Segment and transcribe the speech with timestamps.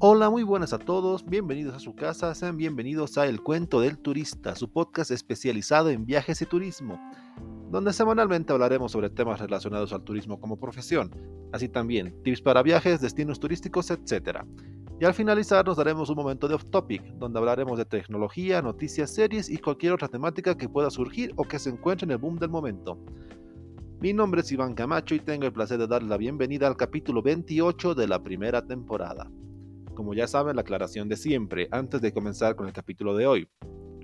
[0.00, 3.98] Hola, muy buenas a todos, bienvenidos a su casa, sean bienvenidos a El Cuento del
[3.98, 7.00] Turista, su podcast especializado en viajes y turismo,
[7.72, 11.10] donde semanalmente hablaremos sobre temas relacionados al turismo como profesión,
[11.52, 14.44] así también tips para viajes, destinos turísticos, etc.
[15.00, 19.50] Y al finalizar nos daremos un momento de off-topic, donde hablaremos de tecnología, noticias, series
[19.50, 22.50] y cualquier otra temática que pueda surgir o que se encuentre en el boom del
[22.50, 23.00] momento.
[23.98, 27.20] Mi nombre es Iván Camacho y tengo el placer de darles la bienvenida al capítulo
[27.20, 29.28] 28 de la primera temporada.
[29.98, 33.48] Como ya saben, la aclaración de siempre, antes de comenzar con el capítulo de hoy.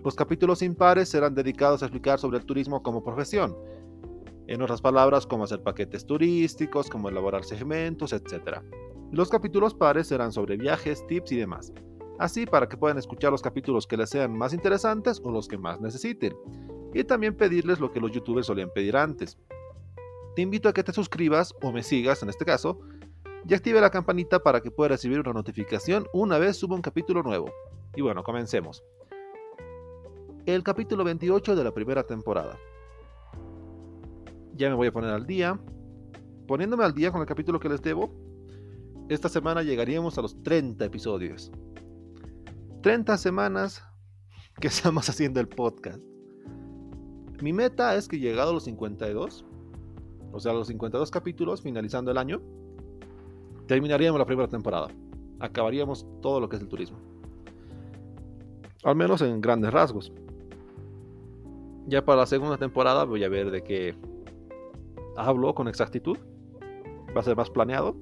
[0.02, 3.56] Los capítulos impares serán dedicados a explicar sobre el turismo como profesión.
[4.48, 8.58] En otras palabras, cómo hacer paquetes turísticos, cómo elaborar segmentos, etc.
[9.12, 11.72] Los capítulos pares serán sobre viajes, tips y demás.
[12.18, 15.58] Así para que puedan escuchar los capítulos que les sean más interesantes o los que
[15.58, 16.34] más necesiten.
[16.92, 19.38] Y también pedirles lo que los youtubers solían pedir antes.
[20.34, 22.80] Te invito a que te suscribas o me sigas en este caso
[23.46, 27.22] y active la campanita para que puedas recibir una notificación una vez suba un capítulo
[27.22, 27.52] nuevo.
[27.94, 28.82] Y bueno, comencemos.
[30.46, 32.58] El capítulo 28 de la primera temporada.
[34.54, 35.58] Ya me voy a poner al día.
[36.46, 38.10] Poniéndome al día con el capítulo que les debo,
[39.08, 41.50] esta semana llegaríamos a los 30 episodios.
[42.82, 43.82] 30 semanas
[44.60, 46.00] que estamos haciendo el podcast.
[47.42, 49.44] Mi meta es que llegado a los 52,
[50.32, 52.42] o sea, a los 52 capítulos, finalizando el año,
[53.66, 54.88] terminaríamos la primera temporada.
[55.40, 56.98] Acabaríamos todo lo que es el turismo.
[58.82, 60.12] Al menos en grandes rasgos.
[61.86, 63.94] Ya para la segunda temporada voy a ver de qué
[65.16, 66.18] hablo con exactitud.
[67.16, 67.96] Va a ser más planeado.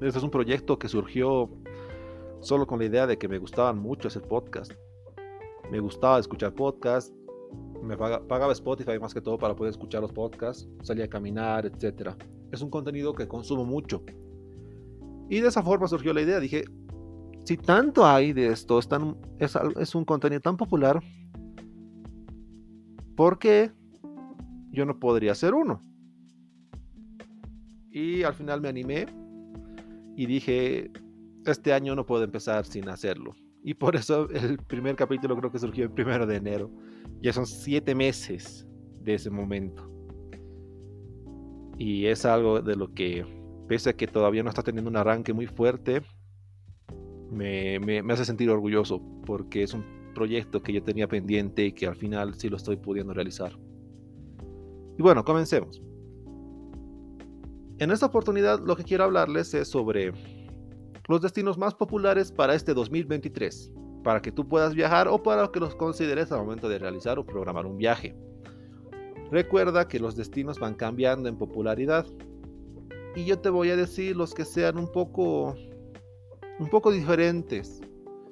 [0.00, 1.50] Este es un proyecto que surgió
[2.40, 4.72] solo con la idea de que me gustaban mucho hacer podcast.
[5.70, 7.14] Me gustaba escuchar podcast.
[7.82, 10.68] Me pagaba Spotify más que todo para poder escuchar los podcasts.
[10.82, 12.10] Salía a caminar, etc.
[12.52, 14.02] Es un contenido que consumo mucho
[15.30, 16.40] y de esa forma surgió la idea.
[16.40, 16.64] Dije,
[17.44, 18.88] si tanto hay de esto, es,
[19.78, 21.00] es, un contenido tan popular,
[23.16, 23.70] ¿por qué
[24.72, 25.80] yo no podría hacer uno?
[27.92, 29.06] Y al final me animé
[30.16, 30.90] y dije,
[31.46, 33.32] este año no puedo empezar sin hacerlo.
[33.62, 36.72] Y por eso el primer capítulo creo que surgió el primero de enero.
[37.22, 38.66] Ya son siete meses
[39.00, 39.88] de ese momento.
[41.78, 43.39] Y es algo de lo que
[43.70, 46.02] pese a que todavía no está teniendo un arranque muy fuerte,
[47.30, 51.94] me, hace sentir orgulloso porque es un proyecto que yo tenía pendiente y que al
[51.94, 53.52] final sí lo estoy pudiendo realizar.
[54.98, 55.80] Y bueno, comencemos.
[57.78, 60.14] En esta oportunidad lo que quiero hablarles es sobre
[61.06, 65.60] los destinos más populares para este 2023, para que tú puedas viajar o para que
[65.60, 68.16] los consideres al momento de realizar o programar un viaje.
[69.30, 72.04] Recuerda que los destinos van cambiando en popularidad
[73.14, 75.54] y yo te voy a decir los que sean un poco
[76.58, 77.80] un poco diferentes,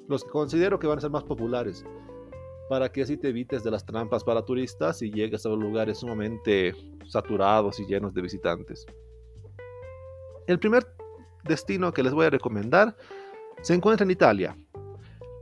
[0.06, 1.84] los que considero que van a ser más populares,
[2.68, 6.74] para que así te evites de las trampas para turistas y llegues a lugares sumamente
[7.06, 8.84] saturados y llenos de visitantes.
[10.46, 10.86] El primer
[11.44, 12.94] destino que les voy a recomendar
[13.62, 14.58] se encuentra en Italia,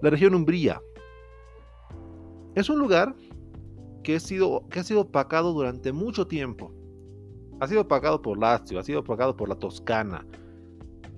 [0.00, 0.80] la región Umbría.
[2.54, 3.16] Es un lugar
[4.04, 6.72] que ha sido, que ha sido opacado durante mucho tiempo
[7.60, 10.26] ha sido pagado por Lazio, ha sido pagado por la Toscana,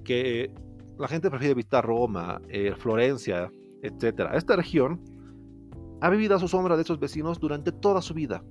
[0.04, 0.52] que
[0.98, 3.50] la gente prefiere visitar Roma, eh, Florencia,
[3.82, 4.30] etc.
[4.32, 5.00] Esta región
[6.00, 8.42] ha vivido a su sombra de esos vecinos durante toda su vida.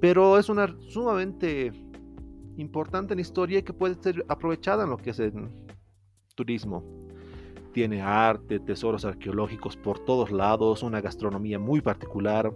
[0.00, 1.72] Pero es una sumamente
[2.56, 5.32] importante en historia que puede ser aprovechada en lo que es el
[6.34, 6.84] turismo.
[7.72, 12.52] Tiene arte, tesoros arqueológicos por todos lados, una gastronomía muy particular,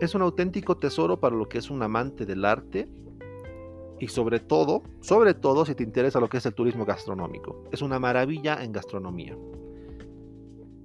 [0.00, 2.88] es un auténtico tesoro para lo que es un amante del arte
[3.98, 7.64] y sobre todo, sobre todo si te interesa lo que es el turismo gastronómico.
[7.70, 9.36] Es una maravilla en gastronomía.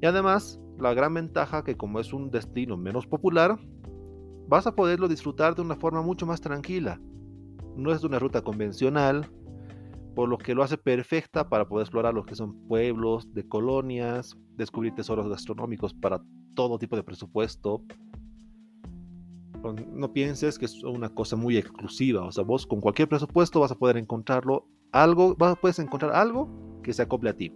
[0.01, 3.57] Y además, la gran ventaja que como es un destino menos popular,
[4.49, 6.99] vas a poderlo disfrutar de una forma mucho más tranquila.
[7.77, 9.31] No es de una ruta convencional,
[10.13, 14.37] por lo que lo hace perfecta para poder explorar lo que son pueblos, de colonias,
[14.57, 16.21] descubrir tesoros gastronómicos para
[16.53, 17.81] todo tipo de presupuesto,
[19.73, 22.25] no pienses que es una cosa muy exclusiva.
[22.25, 26.49] O sea, vos con cualquier presupuesto vas a poder encontrarlo algo, vas, puedes encontrar algo
[26.83, 27.51] que se acople a ti.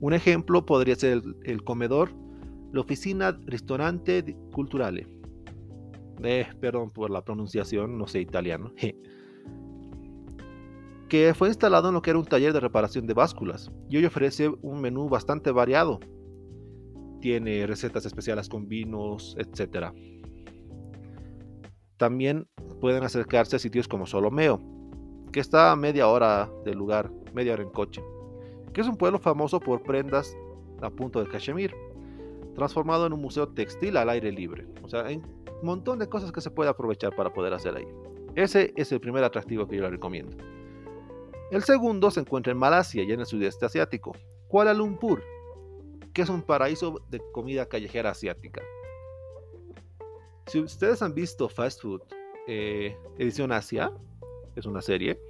[0.00, 2.10] Un ejemplo podría ser el, comedor,
[2.72, 5.06] la oficina restaurante culturale.
[6.22, 8.72] Eh, perdón por la pronunciación, no sé italiano.
[11.08, 14.04] que fue instalado en lo que era un taller de reparación de básculas y hoy
[14.04, 16.00] ofrece un menú bastante variado
[17.24, 19.94] tiene recetas especiales con vinos, etc.
[21.96, 22.46] También
[22.82, 24.60] pueden acercarse a sitios como Solomeo,
[25.32, 28.04] que está a media hora del lugar, media hora en coche,
[28.74, 30.36] que es un pueblo famoso por prendas
[30.82, 31.74] a punto de cachemir,
[32.54, 34.66] transformado en un museo textil al aire libre.
[34.82, 35.24] O sea, hay un
[35.62, 37.86] montón de cosas que se puede aprovechar para poder hacer ahí.
[38.34, 40.36] Ese es el primer atractivo que yo le recomiendo.
[41.50, 44.12] El segundo se encuentra en Malasia y en el sudeste asiático.
[44.46, 45.22] Kuala Lumpur,
[46.14, 48.62] que es un paraíso de comida callejera asiática.
[50.46, 52.02] Si ustedes han visto Fast Food
[52.46, 53.92] eh, Edición Asia,
[54.54, 55.20] es una serie,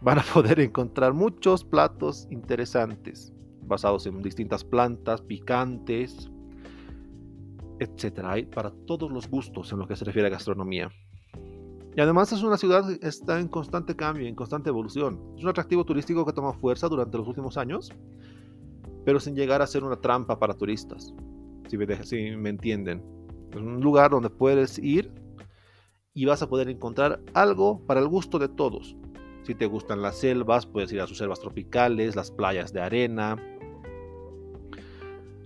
[0.00, 3.32] van a poder encontrar muchos platos interesantes
[3.62, 6.30] basados en distintas plantas, picantes,
[7.78, 8.32] etcétera.
[8.32, 10.90] Hay para todos los gustos en lo que se refiere a gastronomía.
[11.96, 15.34] Y además es una ciudad que está en constante cambio, en constante evolución.
[15.36, 17.90] Es un atractivo turístico que toma fuerza durante los últimos años,
[19.04, 21.14] pero sin llegar a ser una trampa para turistas,
[21.68, 21.78] si
[22.36, 23.02] me, entienden.
[23.50, 25.12] Es un lugar donde puedes ir
[26.14, 28.96] y vas a poder encontrar algo para el gusto de todos.
[29.44, 33.36] Si te gustan las selvas, puedes ir a sus selvas tropicales, las playas de arena,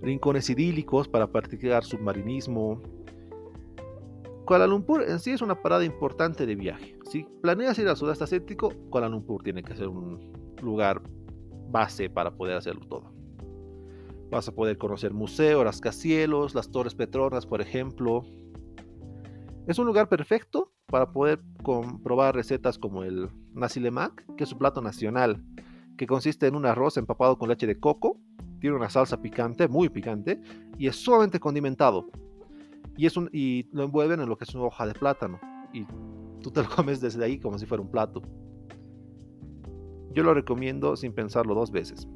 [0.01, 2.81] rincones idílicos para practicar submarinismo.
[4.45, 6.97] Kuala Lumpur en sí es una parada importante de viaje.
[7.09, 10.19] Si planeas ir al sudeste asiático, Kuala Lumpur tiene que ser un
[10.61, 11.01] lugar
[11.71, 13.14] base para poder hacerlo todo.
[14.29, 18.23] Vas a poder conocer museos, rascacielos, las torres Petronas, por ejemplo.
[19.67, 24.57] Es un lugar perfecto para poder comprobar recetas como el nasi lemak, que es su
[24.57, 25.43] plato nacional,
[25.97, 28.19] que consiste en un arroz empapado con leche de coco,
[28.59, 30.41] tiene una salsa picante, muy picante,
[30.77, 32.07] y es sumamente condimentado.
[32.97, 35.39] Y, es un, y lo envuelven en lo que es una hoja de plátano.
[35.73, 35.85] Y
[36.41, 38.21] tú te lo comes desde ahí como si fuera un plato.
[40.13, 42.07] Yo lo recomiendo sin pensarlo dos veces.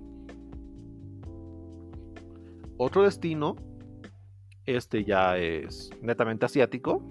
[2.82, 3.58] Otro destino,
[4.66, 7.04] este ya es netamente asiático,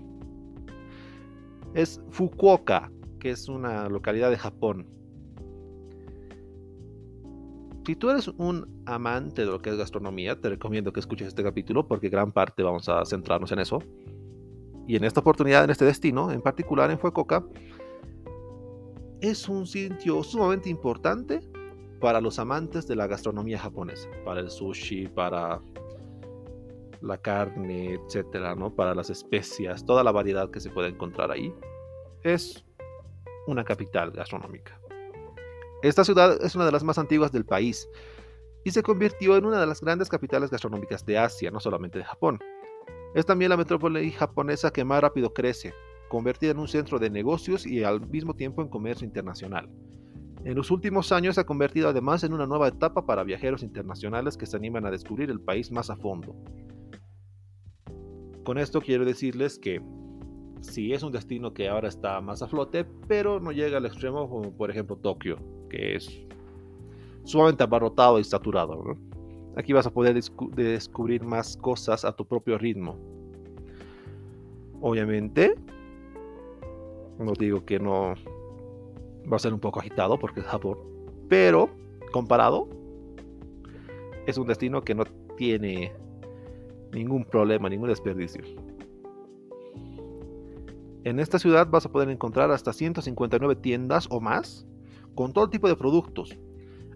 [1.74, 4.86] es Fukuoka, que es una localidad de Japón.
[7.84, 11.42] Si tú eres un amante de lo que es gastronomía, te recomiendo que escuches este
[11.42, 13.82] capítulo porque gran parte vamos a centrarnos en eso.
[14.86, 17.44] Y en esta oportunidad, en este destino, en particular en Fukuoka,
[19.20, 21.42] es un sitio sumamente importante
[22.00, 25.60] para los amantes de la gastronomía japonesa, para el sushi, para
[27.00, 28.74] la carne, etcétera, ¿no?
[28.74, 31.52] Para las especias, toda la variedad que se puede encontrar ahí.
[32.22, 32.64] Es
[33.46, 34.78] una capital gastronómica.
[35.82, 37.88] Esta ciudad es una de las más antiguas del país
[38.64, 42.04] y se convirtió en una de las grandes capitales gastronómicas de Asia, no solamente de
[42.04, 42.38] Japón.
[43.14, 45.72] Es también la metrópoli japonesa que más rápido crece,
[46.08, 49.68] convertida en un centro de negocios y al mismo tiempo en comercio internacional.
[50.44, 54.36] En los últimos años se ha convertido además en una nueva etapa para viajeros internacionales
[54.36, 56.36] que se animan a descubrir el país más a fondo.
[58.44, 59.82] Con esto quiero decirles que
[60.60, 64.28] sí es un destino que ahora está más a flote, pero no llega al extremo
[64.28, 65.38] como por ejemplo Tokio,
[65.68, 66.08] que es
[67.24, 68.96] sumamente abarrotado y saturado.
[69.56, 70.18] Aquí vas a poder
[70.54, 72.96] descubrir más cosas a tu propio ritmo.
[74.80, 75.56] Obviamente,
[77.18, 78.14] no digo que no
[79.30, 80.78] va a ser un poco agitado porque es Japón,
[81.28, 81.70] pero
[82.12, 82.68] comparado,
[84.26, 85.04] es un destino que no
[85.36, 85.92] tiene
[86.92, 88.42] ningún problema, ningún desperdicio.
[91.04, 94.66] En esta ciudad vas a poder encontrar hasta 159 tiendas o más
[95.14, 96.38] con todo tipo de productos.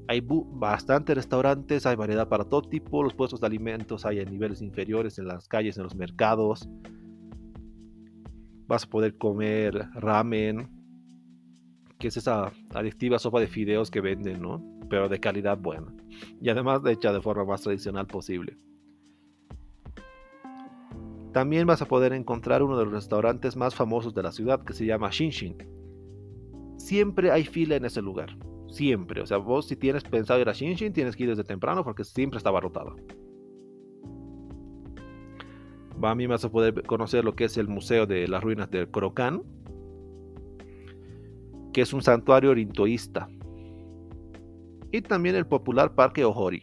[0.08, 4.60] Hay bastantes restaurantes, hay variedad para todo tipo, los puestos de alimentos hay en niveles
[4.60, 6.68] inferiores, en las calles, en los mercados.
[8.66, 10.68] Vas a poder comer ramen,
[12.02, 14.60] que es esa adictiva sopa de fideos que venden, ¿no?
[14.90, 15.86] Pero de calidad buena.
[16.40, 18.58] Y además hecha de forma más tradicional posible.
[21.32, 24.74] También vas a poder encontrar uno de los restaurantes más famosos de la ciudad que
[24.74, 25.56] se llama Shinshin
[26.82, 28.36] siempre hay fila en ese lugar.
[28.68, 29.20] Siempre.
[29.20, 32.04] O sea, vos si tienes pensado ir a Shinshin, tienes que ir desde temprano porque
[32.04, 32.96] siempre estaba abarrotado.
[36.16, 39.42] Mí vas a poder conocer lo que es el Museo de las Ruinas del Korokan,
[41.72, 43.28] que es un santuario orintoísta.
[44.90, 46.62] Y también el popular Parque Ohori.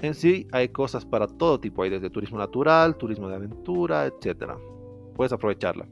[0.00, 4.54] En sí hay cosas para todo tipo, hay desde turismo natural, turismo de aventura, etc.
[5.14, 5.86] Puedes aprovecharla.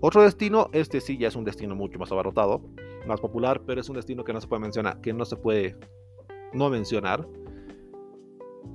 [0.00, 2.62] Otro destino, este sí ya es un destino mucho más abarrotado,
[3.06, 5.76] más popular, pero es un destino que no se puede mencionar, que no se puede
[6.54, 7.28] no mencionar,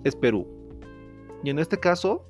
[0.04, 0.48] es Perú.
[1.44, 2.26] Y en este caso,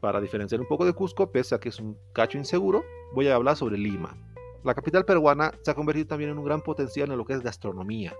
[0.00, 3.34] para diferenciar un poco de Cusco, pese a que es un cacho inseguro, voy a
[3.34, 4.16] hablar sobre Lima.
[4.64, 7.42] La capital peruana se ha convertido también en un gran potencial en lo que es
[7.42, 8.14] gastronomía.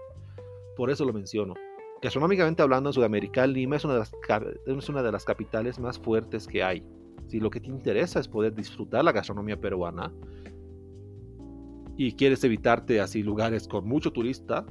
[0.76, 1.54] Por eso lo menciono.
[2.00, 6.84] Gastronómicamente hablando, en Sudamérica, Lima es una de las, capitales más fuertes que hay
[7.28, 10.12] si lo que te interesa es poder disfrutar la gastronomía peruana,
[11.96, 14.64] y quieres evitarte así lugares con mucho turista,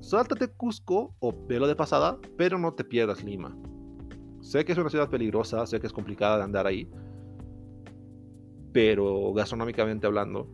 [0.00, 3.56] sáltate Cusco o velo de pasada, pero no te pierdas Lima.
[4.40, 6.88] Sé que es una ciudad peligrosa, sé que es complicada de andar ahí,
[8.76, 10.46] pero gastronómicamente hablando,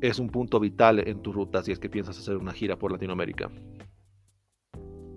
[0.00, 2.92] es un punto vital en tu ruta si es que piensas hacer una gira por
[2.92, 3.50] Latinoamérica.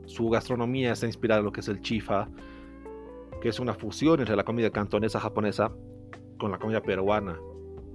[0.05, 2.27] Su gastronomía está inspirada en lo que es el chifa,
[3.41, 5.71] que es una fusión entre la comida cantonesa japonesa
[6.37, 7.39] con la comida peruana.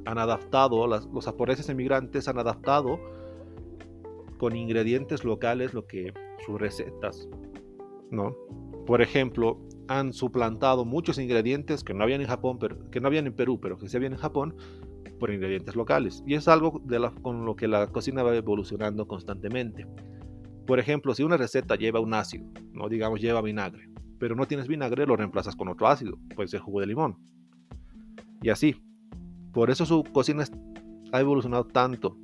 [0.06, 2.98] Han adaptado, los japoneses emigrantes han adaptado
[4.38, 6.14] con ingredientes locales lo que
[6.46, 7.28] sus recetas,
[8.10, 8.34] ¿no?
[8.86, 13.26] Por ejemplo, han suplantado muchos ingredientes que no habían en Japón, pero, que no habían
[13.26, 14.54] en Perú, pero que sí habían en Japón,
[15.18, 16.22] por ingredientes locales.
[16.26, 16.82] Y es algo
[17.22, 19.86] con lo que la cocina va evolucionando constantemente.
[20.66, 24.68] Por ejemplo, si una receta lleva un ácido, no digamos lleva vinagre, pero no tienes
[24.68, 27.16] vinagre, lo reemplazas con otro ácido, puede ser jugo de limón.
[28.42, 28.76] Y así.
[29.52, 30.44] Por eso su cocina
[31.10, 32.16] ha evolucionado tanto.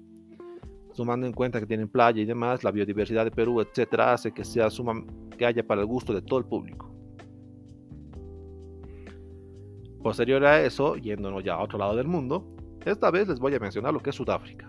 [0.92, 4.44] Sumando en cuenta que tienen playa y demás, la biodiversidad de Perú, etcétera, hace que
[4.44, 5.02] sea suma,
[5.36, 6.93] que haya para el gusto de todo el público.
[10.04, 12.46] Posterior a eso, yéndonos ya a otro lado del mundo,
[12.84, 14.66] esta vez les voy a mencionar lo que es Sudáfrica.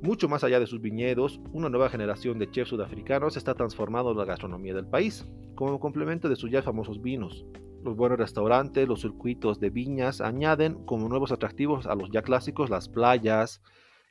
[0.00, 4.24] Mucho más allá de sus viñedos, una nueva generación de chefs sudafricanos está transformando la
[4.24, 7.44] gastronomía del país, como complemento de sus ya famosos vinos.
[7.84, 12.70] Los buenos restaurantes, los circuitos de viñas añaden como nuevos atractivos a los ya clásicos
[12.70, 13.60] las playas,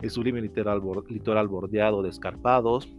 [0.02, 0.82] el sublime litoral,
[1.48, 2.96] bordeado de escarpados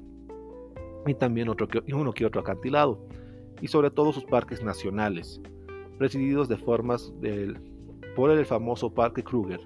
[1.06, 3.06] y también uno que otro acantilado,
[3.60, 5.40] y sobre todo sus parques nacionales,
[6.02, 7.12] presididos de formas
[8.16, 9.60] por el famoso Parque Kruger.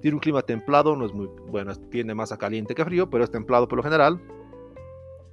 [0.00, 3.24] Tiene un clima templado, no es muy bueno, tiene más a caliente que frío, pero
[3.24, 4.20] es templado por lo general.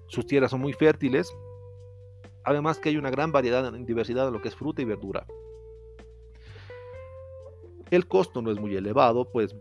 [0.07, 1.31] Sus tierras son muy fértiles,
[2.43, 5.27] además que hay una gran variedad y diversidad de lo que es fruta y verdura.
[7.91, 9.55] El costo no es muy elevado, pues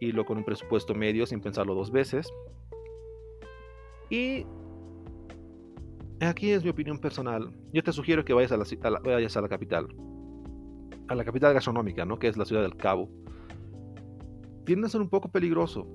[0.00, 2.26] irlo con un presupuesto medio sin pensarlo dos veces.
[4.10, 4.44] Y
[6.26, 7.50] aquí es mi opinión personal.
[7.72, 9.88] Yo te sugiero que vayas a la, vayas a la capital.
[11.08, 12.18] A la capital gastronómica, ¿no?
[12.18, 13.08] Que es la ciudad del Cabo.
[14.64, 15.86] Tiende a ser un poco peligroso.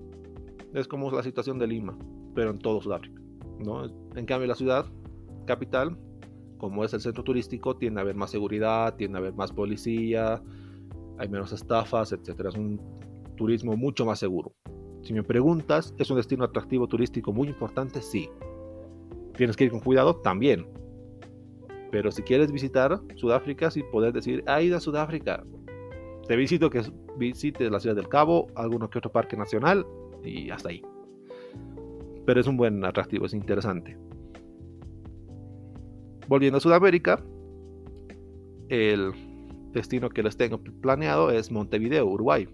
[0.74, 1.98] Es como la situación de Lima,
[2.36, 3.22] pero en todo Sudáfrica.
[3.60, 3.86] ¿no?
[4.16, 4.86] En cambio, la ciudad
[5.46, 5.98] capital,
[6.58, 10.42] como es el centro turístico, tiende a haber más seguridad, tiende a haber más policía,
[11.18, 12.46] hay menos estafas, etc.
[12.48, 12.80] Es un
[13.36, 14.54] turismo mucho más seguro.
[15.02, 18.02] Si me preguntas, ¿es un destino atractivo turístico muy importante?
[18.02, 18.30] Sí.
[19.38, 20.68] Tienes que ir con cuidado también.
[21.92, 25.46] Pero si quieres visitar Sudáfrica, sin poder decir, ah, ido a Sudáfrica,
[26.28, 26.82] te visito que
[27.18, 29.86] visites la ciudad del Cabo, alguno que otro parque nacional
[30.24, 30.82] y hasta ahí.
[32.26, 33.98] Pero es un buen atractivo, es interesante.
[36.28, 37.24] Volviendo a Sudamérica,
[38.68, 39.14] el
[39.72, 42.50] destino que les tengo planeado es Montevideo, Uruguay.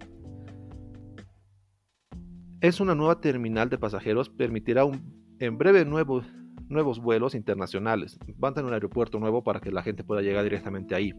[2.62, 5.02] Es una nueva terminal de pasajeros, permitirá un,
[5.40, 6.22] en breve nuevo
[6.70, 8.17] nuevos vuelos internacionales.
[8.38, 11.13] Van a tener un aeropuerto nuevo para que la gente pueda llegar directamente ahí.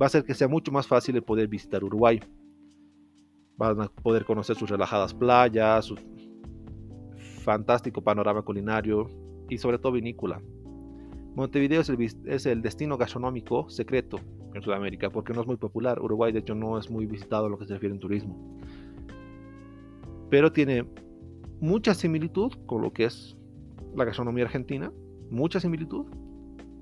[0.00, 2.20] Va a hacer que sea mucho más fácil el poder visitar Uruguay.
[3.56, 5.96] Van a poder conocer sus relajadas playas, su
[7.44, 9.08] fantástico panorama culinario
[9.48, 10.40] y sobre todo vinícola.
[11.34, 14.20] Montevideo es el, es el, destino gastronómico secreto
[14.54, 16.00] en Sudamérica porque no es muy popular.
[16.00, 18.58] Uruguay de hecho no es muy visitado a lo que se refiere en turismo.
[20.30, 20.84] Pero tiene
[21.60, 23.36] mucha similitud con lo que es
[23.96, 24.92] la gastronomía argentina,
[25.30, 26.06] mucha similitud,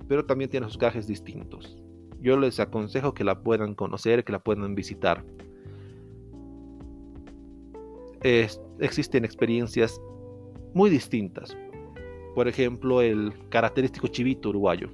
[0.08, 1.76] pero también tiene sus gajes distintos.
[2.20, 5.24] Yo les aconsejo que la puedan conocer, que la puedan visitar.
[8.78, 10.00] existen experiencias
[10.74, 11.56] muy distintas.
[12.36, 14.88] Por ejemplo, el característico chivito uruguayo,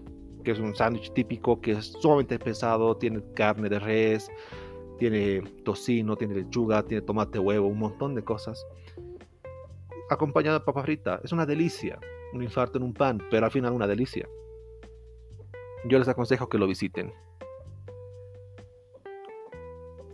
[0.45, 4.31] que es un sándwich típico que es sumamente pesado, tiene carne de res,
[4.99, 8.67] tiene tocino, tiene lechuga, tiene tomate, huevo, un montón de cosas
[10.11, 11.21] acompañado de papa frita.
[11.23, 11.99] Es una delicia.
[12.33, 14.29] Un infarto en un pan, pero al final una delicia.
[15.85, 17.13] Yo les aconsejo que lo visiten.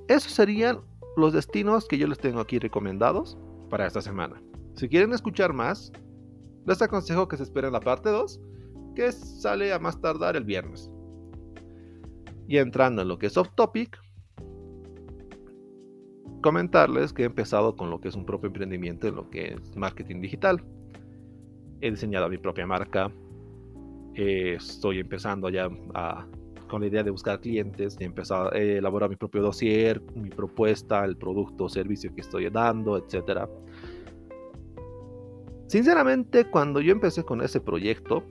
[0.08, 0.80] Esos serían
[1.16, 3.38] los destinos que yo les tengo aquí recomendados
[3.70, 4.42] para esta semana.
[4.74, 5.92] Si quieren escuchar más,
[6.66, 8.40] les aconsejo que se esperen la parte 2,
[8.94, 10.90] que sale a más tardar el viernes.
[12.46, 13.98] Y entrando en lo que es off topic,
[16.44, 19.74] comentarles que he empezado con lo que es un propio emprendimiento en lo que es
[19.78, 20.62] marketing digital.
[21.80, 23.10] He diseñado mi propia marca.
[24.14, 25.70] estoy empezando ya
[26.68, 31.06] con la idea de buscar clientes, he empezado a elaborar mi propio dossier, mi propuesta,
[31.06, 33.48] el producto o servicio que estoy dando, etc.
[35.66, 38.22] Sinceramente, cuando yo empecé con ese proyecto,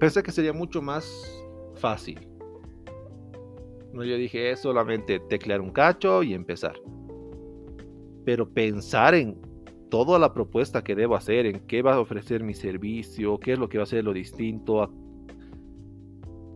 [0.00, 1.04] pensé que sería mucho más
[1.74, 2.33] fácil.
[3.94, 6.74] No, yo dije, solamente teclear un cacho y empezar.
[8.24, 9.38] pero pensar en
[9.90, 13.58] toda la propuesta que debo hacer, en qué va a ofrecer mi servicio, qué es
[13.58, 14.90] lo que va a ser lo distinto,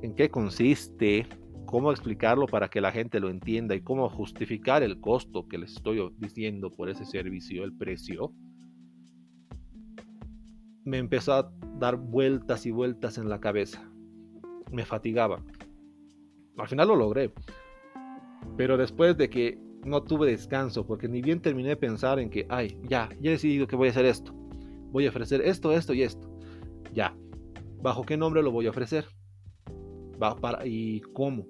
[0.03, 1.27] en qué consiste,
[1.67, 5.75] cómo explicarlo para que la gente lo entienda y cómo justificar el costo que les
[5.75, 8.33] estoy diciendo por ese servicio, el precio,
[10.85, 13.89] me empezó a dar vueltas y vueltas en la cabeza.
[14.73, 15.45] Me fatigaba.
[16.59, 17.33] Al final lo logré.
[18.57, 22.47] Pero después de que no tuve descanso, porque ni bien terminé de pensar en que,
[22.49, 24.33] ay, ya, ya he decidido que voy a hacer esto.
[24.91, 26.29] Voy a ofrecer esto, esto y esto.
[26.93, 27.17] Ya.
[27.81, 29.07] ¿Bajo qué nombre lo voy a ofrecer?
[30.19, 31.47] para, y cómo.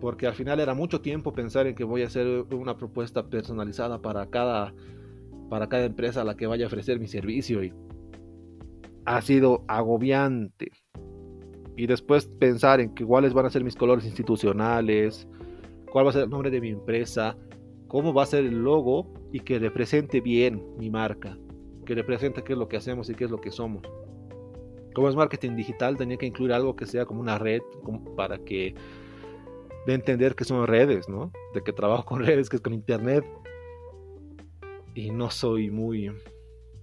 [0.00, 4.00] Porque al final era mucho tiempo pensar en que voy a hacer una propuesta personalizada
[4.00, 4.72] para cada,
[5.48, 7.64] para cada empresa a la que vaya a ofrecer mi servicio.
[7.64, 7.72] Y
[9.06, 10.70] ha sido agobiante.
[11.76, 15.28] Y después pensar en que cuáles van a ser mis colores institucionales,
[15.92, 17.36] cuál va a ser el nombre de mi empresa,
[17.88, 21.38] cómo va a ser el logo y que represente bien mi marca,
[21.84, 23.82] que represente qué es lo que hacemos y qué es lo que somos
[24.96, 27.60] como es marketing digital, tenía que incluir algo que sea como una red
[28.16, 28.74] para que
[29.86, 31.30] de entender que son redes, ¿no?
[31.52, 33.22] De que trabajo con redes, que es con internet.
[34.94, 36.10] Y no soy muy,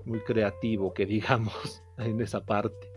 [0.05, 2.92] muy creativo, que digamos, en esa parte.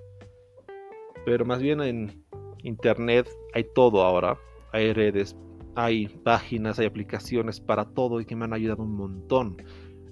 [1.27, 2.25] Pero más bien en
[2.63, 4.39] internet hay todo ahora.
[4.73, 5.37] Hay redes,
[5.75, 9.59] hay páginas, hay aplicaciones para todo y que me han ayudado un montón.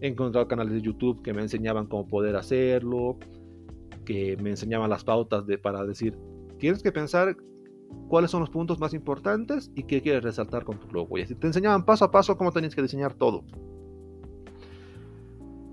[0.03, 3.19] He encontrado canales de YouTube que me enseñaban cómo poder hacerlo
[4.05, 6.17] que me enseñaban las pautas de, para decir,
[6.59, 7.37] tienes que pensar
[8.09, 11.19] cuáles son los puntos más importantes y qué quieres resaltar con tu logo.
[11.19, 13.45] Y así te enseñaban paso a paso cómo tenías que diseñar todo.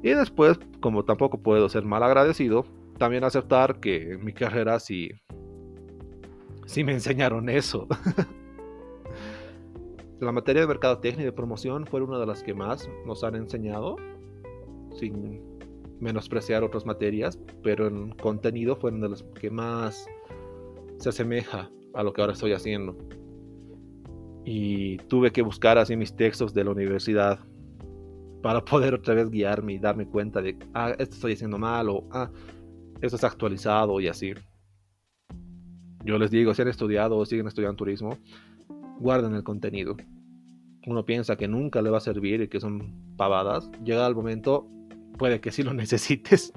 [0.04, 2.66] Y después, como tampoco puedo ser mal agradecido,
[3.02, 5.10] también aceptar que en mi carrera sí,
[6.68, 7.88] sí me enseñaron eso.
[10.20, 13.34] La materia de mercadotecnia y de promoción fue una de las que más nos han
[13.34, 13.96] enseñado,
[15.00, 15.42] sin
[16.00, 20.06] menospreciar otras materias, pero en contenido fueron de los que más
[20.98, 22.96] se asemeja a lo que ahora estoy haciendo.
[24.46, 27.40] Y tuve que buscar así mis textos de la universidad
[28.44, 32.08] para poder otra vez guiarme y darme cuenta de, ah, esto estoy haciendo mal o,
[32.12, 32.30] ah,
[33.02, 34.34] esto es actualizado y así.
[36.04, 38.18] Yo les digo, si han estudiado o siguen estudiando turismo,
[39.00, 39.98] guarden el contenido.
[40.88, 43.70] Uno piensa que nunca le va a servir y que son pavadas.
[43.84, 44.68] Llega el momento
[45.18, 46.54] puede que sí lo necesites.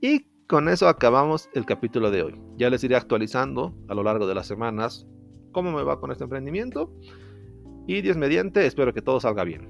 [0.00, 2.40] Y con eso acabamos el capítulo de hoy.
[2.56, 5.06] Ya les iré actualizando a lo largo de las semanas
[5.52, 6.92] cómo me va con este emprendimiento.
[7.86, 9.68] Y Dios mediante, espero que todo salga bien.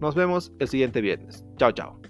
[0.00, 1.44] Nos vemos el siguiente viernes.
[1.56, 2.00] Chao, chao.